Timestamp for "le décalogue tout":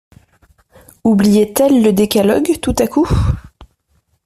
1.83-2.73